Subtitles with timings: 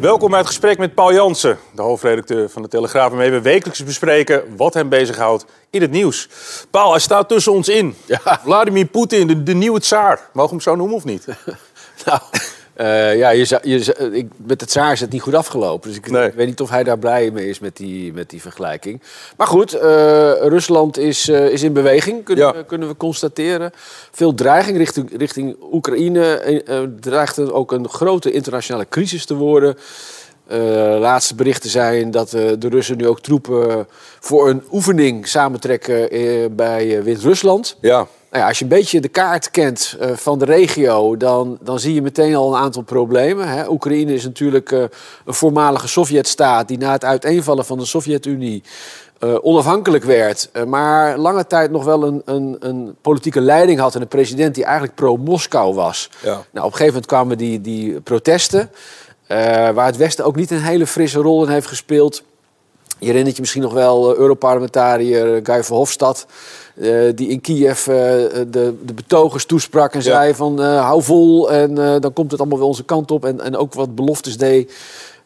[0.00, 3.84] Welkom bij het gesprek met Paul Jansen, de hoofdredacteur van de Telegraaf, waarmee we wekelijks
[3.84, 6.28] bespreken wat hem bezighoudt in het nieuws.
[6.70, 7.96] Paul, hij staat tussen ons in.
[8.04, 8.40] Ja.
[8.42, 10.28] Vladimir Poetin, de, de nieuwe tsaar.
[10.32, 11.24] Mogen we hem zo noemen of niet?
[12.04, 12.20] Nou,
[12.76, 15.88] eh, ja, je je ik, met het Tsaar is het niet goed afgelopen.
[15.88, 16.26] Dus ik, Nee.
[16.26, 19.02] ik weet niet of hij daar blij mee is met die, met die vergelijking.
[19.36, 22.62] Maar goed, eh, Rusland is, eh, is in beweging, kunnen, Ja.
[22.62, 23.70] kunnen we constateren.
[24.10, 26.94] Veel dreiging richting, richting Oekraïne.
[27.00, 29.76] Dreigt er ook een grote internationale crisis te worden.
[31.00, 33.86] Laatste berichten zijn dat de Russen nu ook troepen
[34.20, 36.08] voor een oefening samentrekken
[36.56, 37.76] bij Wit-Rusland.
[37.80, 38.06] Ja.
[38.30, 41.78] Nou ja, als je een beetje de kaart kent eh, van de regio, dan, dan
[41.80, 43.48] zie je meteen al een aantal problemen.
[43.48, 43.70] Hè.
[43.70, 44.84] Oekraïne is natuurlijk eh,
[45.24, 48.62] een voormalige Sovjetstaat die na het uiteenvallen van de Sovjet-Unie
[49.18, 50.50] eh, onafhankelijk werd.
[50.66, 54.64] maar lange tijd nog wel een, een, een politieke leiding had en een president die
[54.64, 56.10] eigenlijk pro-Moskou was.
[56.22, 56.30] Ja.
[56.30, 58.70] Nou, op een gegeven moment kwamen die, die protesten,
[59.74, 62.22] waar het Westen ook niet een hele frisse rol in heeft gespeeld.
[62.98, 66.26] Je herinnert je misschien nog wel eh, Europarlementariër Guy Verhofstadt...
[66.80, 70.04] eh, die in Kiev eh, de, de betogers toesprak en Ja.
[70.04, 70.62] zei van...
[70.62, 73.24] eh, hou vol en eh, dan komt het allemaal weer onze kant op.
[73.24, 74.72] En, en ook wat beloftes deed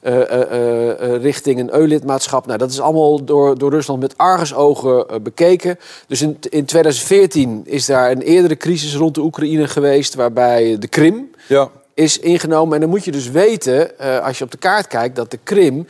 [0.01, 2.47] eh, eh, eh, eh, richting een EU-lidmaatschap.
[2.47, 5.79] Nou, dat is allemaal door, door Rusland met argusogen eh, bekeken.
[6.07, 10.15] Dus in, in 2014 is daar een eerdere crisis rond de Oekraïne geweest...
[10.15, 11.69] waarbij de Krim Ja.
[11.95, 12.75] is ingenomen.
[12.75, 15.39] En dan moet je dus weten, eh, als je op de kaart kijkt, dat de
[15.43, 15.87] Krim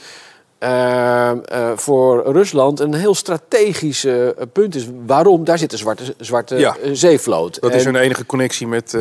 [0.61, 1.37] eh, eh,
[1.77, 4.15] voor Rusland een heel strategisch eh,
[4.53, 4.87] punt is.
[5.07, 5.45] Waarom?
[5.45, 6.77] Daar zit een zwarte, zwarte Ja.
[6.83, 7.61] eh, zeevloot.
[7.61, 8.93] Dat is hun enige connectie met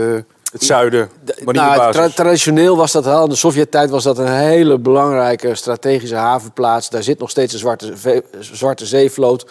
[0.52, 3.24] het zuiden, maar niet nou, tra- traditioneel was dat al.
[3.24, 6.90] In de Sovjet-tijd was dat een hele belangrijke strategische havenplaats.
[6.90, 7.94] Daar zit nog steeds een zwarte,
[8.40, 9.46] zwarte zeevloot.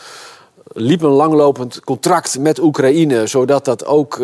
[0.73, 4.19] Liep een langlopend contract met Oekraïne, zodat dat ook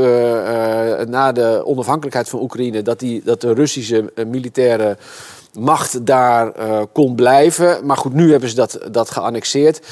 [1.07, 4.97] na de onafhankelijkheid van Oekraïne, dat, die, dat de Russische militaire
[5.59, 7.87] macht daar eh, kon blijven.
[7.87, 9.87] Maar goed, nu hebben ze dat, dat geannexeerd.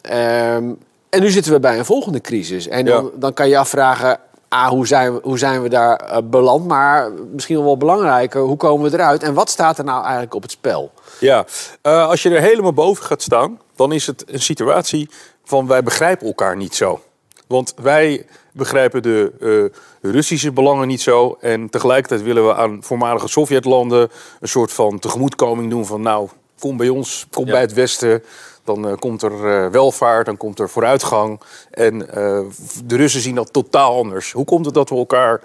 [0.00, 0.70] Ehm,
[1.10, 2.68] en nu zitten we bij een volgende crisis.
[2.68, 3.10] En dan, Ja.
[3.14, 4.18] dan kan je afvragen,
[4.48, 6.66] ah, hoe, zijn we, hoe zijn we daar eh, beland?
[6.66, 9.22] Maar misschien wel belangrijker, hoe komen we eruit?
[9.22, 10.92] En wat staat er nou eigenlijk op het spel?
[11.20, 11.44] Ja,
[11.82, 15.08] Eh, als je er helemaal boven gaat staan, dan is het een situatie
[15.44, 17.00] van wij begrijpen elkaar niet zo.
[17.46, 19.32] Want wij begrijpen de
[20.02, 21.36] eh, Russische belangen niet zo.
[21.40, 26.28] En tegelijkertijd willen we aan voormalige Sovjetlanden een soort van tegemoetkoming doen van nou,
[26.62, 27.52] kom bij ons, kom Ja.
[27.52, 28.22] bij het Westen.
[28.64, 31.40] Dan eh, komt er eh, welvaart, dan komt er vooruitgang.
[31.70, 32.40] En eh,
[32.84, 34.32] de Russen zien dat totaal anders.
[34.32, 35.40] Hoe komt het dat we elkaar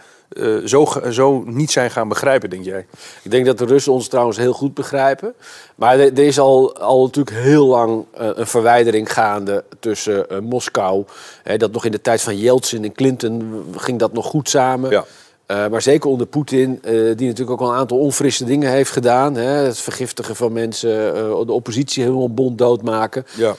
[0.65, 2.85] zo, zo niet zijn gaan begrijpen, denk jij?
[3.23, 5.33] Ik denk dat de Russen ons trouwens heel goed begrijpen.
[5.75, 11.05] Maar er, er is al, al natuurlijk heel lang een verwijdering gaande tussen Moskou.
[11.43, 14.89] Hè, dat nog in de tijd van Yeltsin en Clinton ging dat nog goed samen.
[14.89, 15.05] Ja.
[15.47, 18.91] Eh, maar zeker onder Poetin, eh, die natuurlijk ook al een aantal onfrisse dingen heeft
[18.91, 19.35] gedaan.
[19.35, 23.25] Hè, het vergiftigen van mensen, eh, de oppositie helemaal bond doodmaken.
[23.35, 23.55] Ja.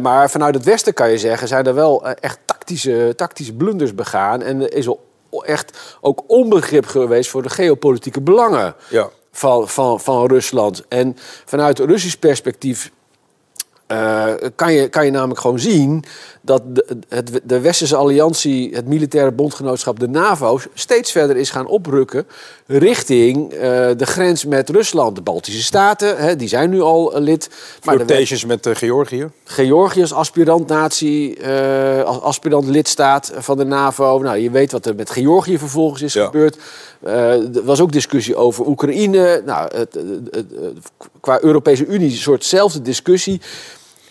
[0.00, 4.42] Maar vanuit het Westen kan je zeggen, zijn er wel echt tactische, tactische blunders begaan.
[4.42, 5.00] En er is wel
[5.44, 9.08] echt ook onbegrip geweest voor de geopolitieke belangen Ja.
[9.32, 10.84] van, van, van Rusland.
[10.88, 12.90] En vanuit Russisch perspectief
[13.92, 16.04] eh, kan, je, kan je namelijk gewoon zien
[16.40, 21.66] dat de, het, de Westerse alliantie, het militaire bondgenootschap, de NAVO, steeds verder is gaan
[21.66, 22.26] oprukken
[22.66, 23.60] richting eh,
[23.96, 25.16] de grens met Rusland.
[25.16, 27.48] De Baltische Staten, hè, die zijn nu al eh, lid.
[27.84, 29.28] Maar de, Flirtations met Georgië.
[29.44, 34.18] Georgië als aspirant-natie, eh, als aspirant-lidstaat van de NAVO.
[34.18, 36.24] Nou, je weet wat er met Georgië vervolgens is Ja.
[36.24, 36.56] gebeurd.
[37.02, 39.42] Er was ook discussie over Oekraïne.
[39.46, 40.90] Nou, het, het- het- het-
[41.20, 43.40] qua Europese Unie een soortzelfde discussie.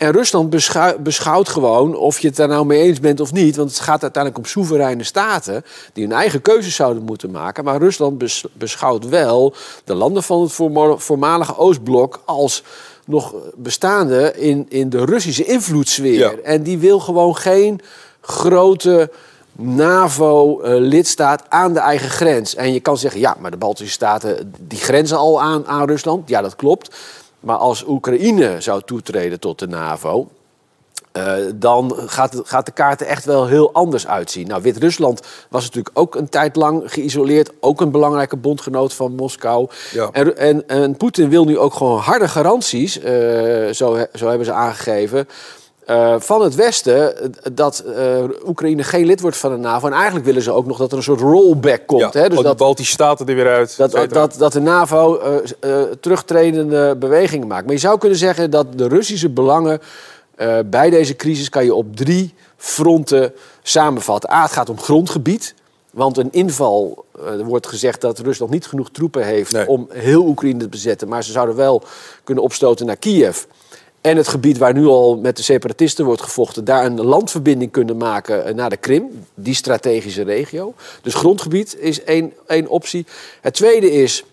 [0.02, 3.56] En Rusland beschou- beschouwt gewoon, of je het daar nou mee eens bent of niet...
[3.56, 5.66] want het gaat uiteindelijk om soevereine staten...
[5.94, 7.64] die hun eigen keuzes zouden moeten maken.
[7.64, 9.54] Maar Rusland bes- beschouwt wel
[9.84, 10.52] de landen van het
[10.98, 12.22] voormalige Oostblok...
[12.26, 12.64] als
[13.06, 16.20] nog bestaande in, in de Russische invloedssfeer.
[16.20, 16.32] Ja.
[16.44, 17.82] En die wil gewoon geen
[18.22, 19.12] grote
[19.52, 22.56] NAVO-lidstaat aan de eigen grens.
[22.56, 26.30] En je kan zeggen, ja, maar de Baltische Staten die grenzen al aan, aan Rusland.
[26.30, 26.96] Ja, dat klopt.
[27.42, 30.28] Maar als Oekraïne zou toetreden tot de NAVO...
[31.18, 34.48] Uh, dan gaat, gaat, de kaart er echt wel heel anders uitzien.
[34.48, 37.52] Nou, Wit-Rusland was natuurlijk ook een tijd lang geïsoleerd.
[37.60, 39.68] Ook een belangrijke bondgenoot van Moskou.
[39.92, 40.10] Ja.
[40.12, 43.04] En, en, en Poetin wil nu ook gewoon harde garanties, uh,
[43.70, 45.28] zo, zo hebben ze aangegeven...
[45.90, 49.88] Uh, van het Westen dat uh, Oekraïne geen lid wordt van de NAVO.
[49.88, 52.14] En eigenlijk willen ze ook nog dat er een soort rollback komt.
[52.14, 52.30] Ja, hè?
[52.30, 53.78] Dus dat de Baltische Staten er weer uit.
[53.78, 57.66] Dat, dat, dat de NAVO uh, terugtredende bewegingen maakt.
[57.66, 59.82] Maar je zou kunnen zeggen dat de Russische belangen
[60.66, 64.32] bij deze crisis kan je op drie fronten samenvatten.
[64.32, 65.54] A, het gaat om grondgebied.
[65.92, 69.68] Want een inval, er wordt gezegd dat Rusland niet genoeg troepen heeft nee.
[69.68, 71.08] om heel Oekraïne te bezetten.
[71.08, 71.84] Maar ze zouden wel
[72.24, 73.44] kunnen opstoten naar Kiev
[74.02, 77.98] en het gebied waar nu al met de separatisten wordt gevochten, daar een landverbinding kunnen
[77.98, 80.74] maken eh, naar de Krim, die strategische regio.
[81.02, 83.06] Dus grondgebied is één, één optie.
[83.42, 84.24] Het tweede is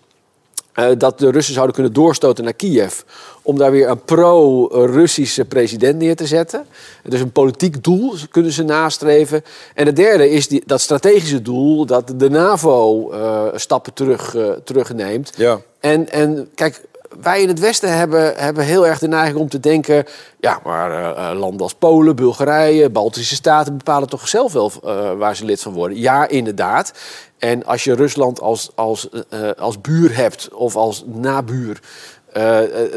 [0.75, 3.01] uh, dat de Russen zouden kunnen doorstoten naar Kiev
[3.41, 6.65] om daar weer een pro-Russische president neer te zetten.
[7.03, 9.43] Dus een politiek doel kunnen ze nastreven.
[9.75, 14.51] En het derde is die, dat strategische doel dat de NAVO uh, stappen terug, uh,
[14.63, 15.33] terugneemt.
[15.35, 15.61] Ja.
[15.79, 16.81] En, en kijk,
[17.21, 20.05] wij in het Westen hebben, hebben heel erg de neiging om te denken...
[20.39, 23.77] ja, maar uh, landen als Polen, Bulgarije, Baltische Staten...
[23.77, 25.97] bepalen toch zelf wel uh, waar ze lid van worden.
[25.97, 26.93] Ja, inderdaad.
[27.37, 29.09] En als je Rusland als, als,
[29.57, 31.79] als buur hebt of als nabuur...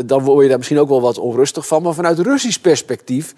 [0.04, 1.82] dan word je daar misschien ook wel wat onrustig van.
[1.82, 3.34] Maar vanuit Russisch perspectief...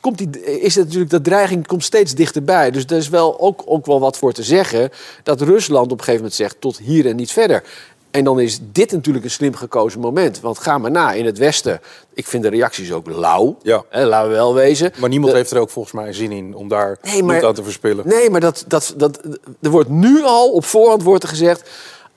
[0.00, 2.70] Komt die, is het natuurlijk, dat dreiging komt steeds dichterbij.
[2.70, 4.90] Dus er is wel ook, ook wel wat voor te zeggen
[5.22, 7.62] dat Rusland op een gegeven moment zegt tot hier en niet verder.
[8.10, 10.40] En dan is dit natuurlijk een slim gekozen moment.
[10.40, 11.80] Want ga maar na, in het Westen,
[12.14, 13.56] ik vind de reacties ook lauw.
[13.62, 13.84] Ja.
[13.88, 14.92] Hè, laten we wel wezen.
[14.98, 17.62] Maar niemand heeft er ook volgens mij zin in om daar nee, maar, aan te
[17.62, 18.08] verspillen.
[18.08, 19.20] Nee, maar dat, dat, dat,
[19.60, 21.70] er wordt nu al op voorhand wordt er gezegd...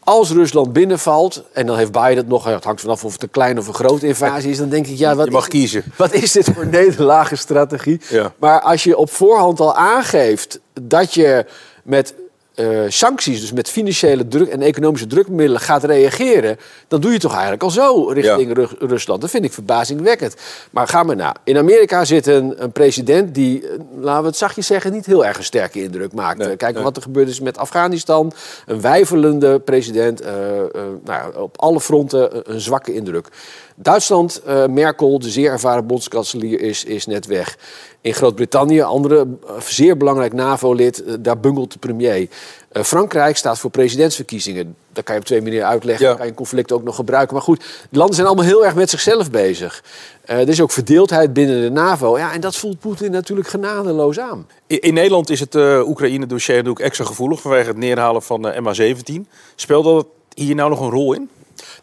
[0.06, 2.46] Als Rusland binnenvalt, en dan heeft Biden het nog...
[2.46, 4.58] Het hangt vanaf of het een kleine of een grote invasie is...
[4.58, 5.84] dan denk ik, ja, wat, je mag is, kiezen.
[5.98, 8.02] wat is dit voor nederlagenstrategie?
[8.10, 8.34] Ja.
[8.40, 11.46] Maar als je op voorhand al aangeeft dat je
[11.84, 12.14] met
[12.56, 16.58] uh, sancties, dus met financiële druk en economische drukmiddelen gaat reageren,
[16.88, 18.68] dan doe je toch eigenlijk al zo richting ja.
[18.80, 19.22] Rusland.
[19.22, 20.36] Dat vind ik verbazingwekkend.
[20.72, 21.36] Maar ga maar na.
[21.44, 25.26] In Amerika zit een, een president die, eh, laten we het zachtjes zeggen, niet heel
[25.26, 26.38] erg een sterke indruk maakt.
[26.38, 26.84] Nee, Kijk nee.
[26.84, 28.34] wat er gebeurd is met Afghanistan.
[28.66, 30.22] Een wijfelende president.
[30.22, 33.28] Uh, uh, nou, op alle fronten een, zwakke indruk.
[33.76, 37.58] Duitsland, Merkel, de zeer ervaren bondskanselier, is, is net weg.
[38.04, 39.28] In Groot-Brittannië, andere
[39.60, 42.28] zeer belangrijk NAVO-lid, uh, daar bungelt de premier.
[42.74, 44.76] Uh, Frankrijk staat voor presidentsverkiezingen.
[44.94, 46.04] Dat kan je op twee manieren uitleggen.
[46.04, 46.08] Ja.
[46.08, 47.34] Dan kan je een conflict ook nog gebruiken.
[47.34, 49.84] Maar goed, de landen zijn allemaal heel erg met zichzelf bezig.
[50.26, 52.18] er is ook verdeeldheid binnen de NAVO.
[52.18, 54.48] Ja, en dat voelt Poetin natuurlijk genadeloos aan.
[54.68, 59.30] In, in Nederland is het Oekraïne-dossier natuurlijk extra gevoelig vanwege het neerhalen van de MH17.
[59.56, 61.30] Speelt dat hier nou nog een rol in?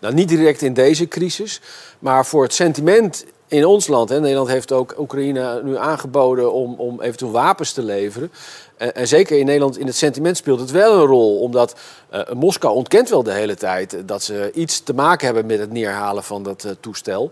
[0.00, 1.60] Nou, niet direct in deze crisis,
[1.98, 4.08] maar voor het sentiment in ons land.
[4.08, 8.32] Hè, Nederland heeft ook Oekraïne nu aangeboden om, om eventueel wapens te leveren.
[8.76, 11.38] En, en, zeker in Nederland, in het sentiment speelt het wel een rol.
[11.38, 11.74] Omdat
[12.14, 15.72] uh, Moskou ontkent wel de hele tijd dat ze iets te maken hebben met het
[15.72, 17.30] neerhalen van dat uh, toestel.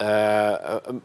[0.00, 0.52] Uh,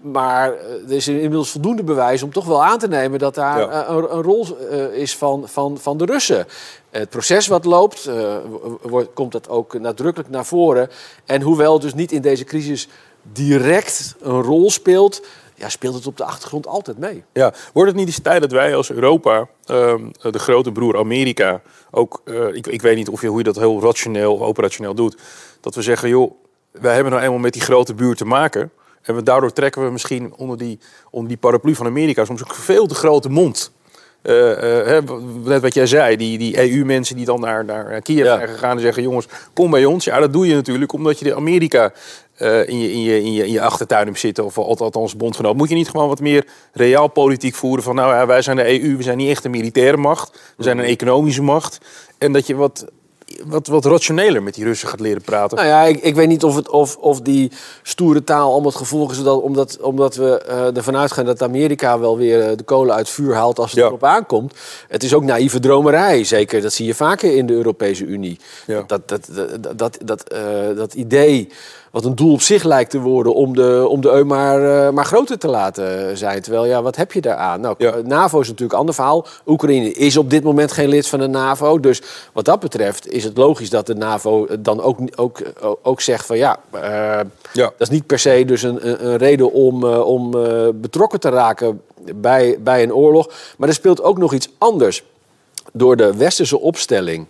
[0.02, 0.54] maar
[0.88, 3.88] er is inmiddels voldoende bewijs om toch wel aan te nemen dat daar Ja.
[3.88, 4.58] een, een rol
[4.92, 6.46] is van, van, van de Russen.
[6.90, 8.10] Het proces wat loopt,
[8.82, 10.90] wordt, komt dat ook nadrukkelijk naar voren.
[11.26, 12.88] En hoewel dus niet in deze crisis
[13.22, 15.26] direct een rol speelt,
[15.56, 17.24] ja, speelt het op de achtergrond altijd mee.
[17.34, 21.62] Ja, wordt het niet eens tijd dat wij als Europa, ehm, de grote broer Amerika,
[21.92, 24.94] ook, uh, ik, ik weet niet of je, hoe je dat heel rationeel of operationeel
[24.94, 25.18] doet,
[25.62, 26.32] dat we zeggen, joh,
[26.72, 28.72] wij hebben nou eenmaal met die grote buur te maken.
[29.02, 30.80] En we, daardoor trekken we misschien onder die,
[31.10, 33.72] onder die paraplu van Amerika soms ook veel te grote mond.
[34.24, 35.00] Uh, uh,
[35.44, 38.36] net wat jij zei, die, die EU-mensen die dan naar, naar Kiev Ja.
[38.38, 40.06] zijn gegaan en zeggen: jongens, kom bij ons.
[40.06, 41.92] Ja, dat doe je natuurlijk omdat je de Amerika
[42.42, 45.16] uh, in, je, in, je, in, je, in je achtertuin hebt zitten, of al- althans
[45.16, 45.56] bondgenoot.
[45.56, 48.82] Moet je niet gewoon wat meer reaal politiek voeren van: nou ja, wij zijn de
[48.82, 51.78] EU, we zijn niet echt een militaire macht, we zijn een economische macht.
[52.18, 52.86] En dat je wat,
[53.46, 55.58] wat, wat rationeler met die Russen gaat leren praten.
[55.58, 57.52] Nou ja, ik, ik weet niet of, het, of, of die
[57.84, 62.00] stoere taal allemaal het gevolg is dat, omdat, omdat we eh, ervan uitgaan dat Amerika
[62.00, 63.86] wel weer eh, de kolen uit vuur haalt als het Ja.
[63.86, 64.54] erop aankomt.
[64.88, 66.62] Het is ook naïeve dromerij, zeker.
[66.62, 68.40] Dat zie je vaker in de Europese Unie.
[68.68, 68.84] Ja.
[68.88, 69.28] Dat, dat,
[69.62, 70.42] dat, dat, dat, eh,
[70.76, 71.50] dat idee
[71.92, 74.94] wat een doel op zich lijkt te worden om de, om de EU maar, eh,
[74.94, 76.42] maar groter te laten zijn.
[76.42, 77.62] Terwijl, ja, wat heb je daaraan?
[77.62, 77.96] Nou, Ja.
[78.04, 79.26] NAVO is natuurlijk een ander verhaal.
[79.48, 81.80] Oekraïne is op dit moment geen lid van de NAVO.
[81.80, 82.02] Dus
[82.34, 85.42] wat dat betreft is het logisch dat de NAVO dan ook, ook,
[85.82, 86.82] ook zegt van ja, eh,
[87.54, 87.66] Ja.
[87.66, 90.32] dat is niet per se dus een, een, reden om, eh, om
[90.82, 91.82] betrokken te raken
[92.16, 93.30] bij, bij een oorlog.
[93.58, 95.04] Maar er speelt ook nog iets anders.
[95.74, 97.28] Door de westerse opstelling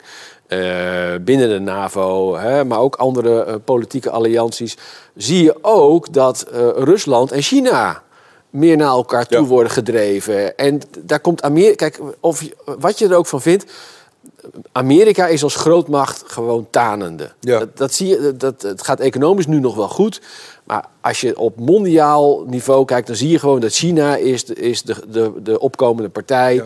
[1.23, 4.77] binnen de NAVO, hè, maar ook andere eh, politieke allianties,
[5.15, 8.01] zie je ook dat eh, Rusland en China
[8.49, 9.45] meer naar elkaar toe Ja.
[9.45, 10.57] worden gedreven.
[10.57, 11.75] En daar komt Amerika.
[11.89, 12.43] Kijk, of,
[12.79, 13.65] wat je er ook van vindt.
[14.71, 17.31] Amerika is als grootmacht gewoon tanende.
[17.39, 17.59] Ja.
[17.59, 20.21] Dat, dat zie je, dat, het gaat economisch nu nog wel goed.
[20.63, 24.53] Maar als je op mondiaal niveau kijkt, dan zie je gewoon dat China is de,
[24.55, 26.55] is de, de, de opkomende partij.
[26.55, 26.63] Ja.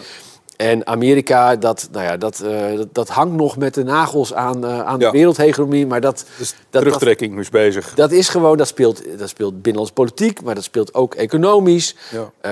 [0.56, 4.66] En Amerika, dat, nou ja, dat, eh, dat, dat hangt nog met de nagels aan,
[4.66, 5.06] eh, aan Ja.
[5.12, 5.88] de wereldhegemonie.
[5.88, 7.94] Maar dat, Dus dat, dat, terugtrekking is bezig.
[7.94, 11.96] dat is gewoon, dat speelt, dat speelt binnenlands politiek, maar dat speelt ook economisch.
[12.12, 12.32] Ja.
[12.42, 12.52] Eh,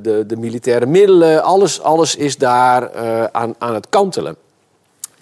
[0.00, 2.92] de, de militaire middelen, alles, alles is daar
[3.32, 4.36] aan, aan het kantelen.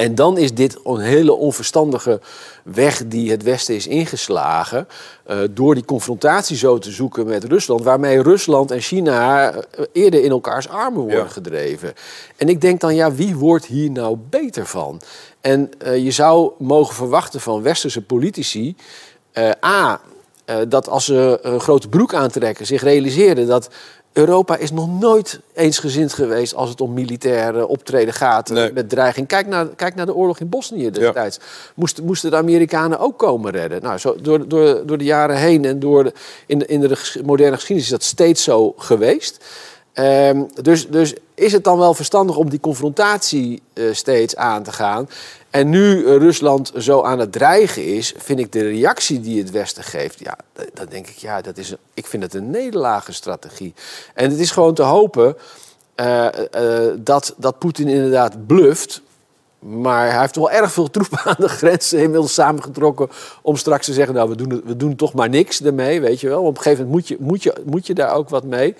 [0.02, 2.20] En dan is dit een hele onverstandige
[2.64, 4.88] weg die het Westen is ingeslagen.
[5.26, 7.82] eh, door die confrontatie zo te zoeken met Rusland.
[7.82, 11.26] Waarmee Rusland en China eh, eerder in elkaars armen worden Ja.
[11.28, 11.92] gedreven.
[12.36, 15.00] En ik denk dan, ja, wie wordt hier nou beter van?
[15.40, 18.76] En eh, je zou mogen verwachten van westerse politici.
[19.64, 20.00] A,
[20.68, 23.68] dat als ze een grote broek aantrekken, zich realiseren dat
[24.12, 28.72] Europa is nog nooit eensgezind geweest als het om militaire optreden gaat eh, Nee.
[28.72, 29.26] met dreiging.
[29.26, 31.38] Kijk naar, kijk naar de oorlog in Bosnië destijds.
[31.74, 33.82] Moesten, moesten de Amerikanen ook komen redden.
[33.82, 36.12] Nou, zo, door, door, door de jaren heen en door de,
[36.46, 39.44] in, de, in de moderne geschiedenis is dat steeds zo geweest.
[39.92, 44.72] Ehm, dus, dus is het dan wel verstandig om die confrontatie eh, steeds aan te
[44.72, 45.08] gaan?
[45.50, 49.50] En nu eh, Rusland zo aan het dreigen is, vind ik de reactie die het
[49.50, 50.36] Westen geeft, ja,
[50.74, 53.74] dan denk ik, ja, dat is ik vind het een nederlagenstrategie.
[54.14, 55.36] En het is gewoon te hopen
[55.94, 56.26] eh,
[56.98, 59.02] dat, dat Poetin inderdaad bluft.
[59.58, 63.08] Maar hij heeft wel erg veel troepen aan de grens inmiddels samengetrokken
[63.42, 66.28] om straks te zeggen, nou, we doen, we doen toch maar niks ermee, weet je
[66.28, 66.42] wel.
[66.42, 68.74] Op een gegeven moment moet je, moet je, moet je daar ook wat mee.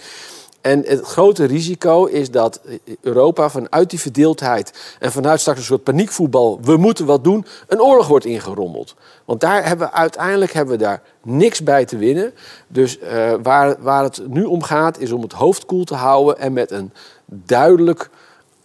[0.62, 2.61] En het grote risico is dat
[3.00, 7.83] Europa vanuit die verdeeldheid en vanuit straks een soort paniekvoetbal, we moeten wat doen, een
[7.83, 8.95] oorlog wordt ingerommeld.
[9.25, 12.33] Want daar hebben we uiteindelijk hebben we daar niks bij te winnen.
[12.69, 16.38] Dus eh, waar, waar het nu om gaat, is om het hoofd koel te houden
[16.38, 16.92] en met een
[17.26, 18.11] duidelijk,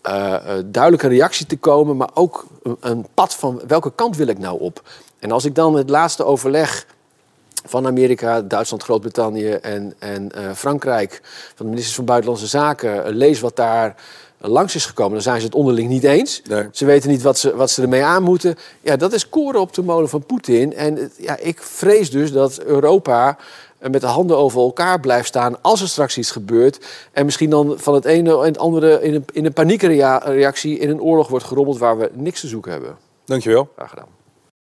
[0.02, 4.28] eh, eh, duidelijke reactie te komen, maar ook een, een pad van welke kant wil
[4.28, 4.82] ik nou op.
[5.20, 6.86] En als ik dan het laatste overleg
[7.68, 11.22] van Amerika, Duitsland, Groot-Brittannië en, en eh, Frankrijk,
[11.56, 13.96] van de ministers van Buitenlandse Zaken, eh, lees wat daar
[14.38, 16.42] langs is gekomen, dan zijn ze het onderling niet eens.
[16.50, 16.68] Nee.
[16.72, 18.56] Ze weten niet wat ze, wat ze ermee aan moeten.
[18.82, 20.74] Ja, dat is koren op de molen van Poetin.
[20.74, 23.38] En eh, ja, ik vrees dus dat Europa
[23.80, 26.86] met de handen over elkaar blijft staan als er straks iets gebeurt.
[27.12, 30.90] En misschien dan van het ene en het andere in een, in een paniekreactie in
[30.90, 32.98] een oorlog wordt gerommeld waar we niks te zoeken hebben.
[33.26, 33.70] Dankjewel.
[33.76, 34.17] Graag gedaan.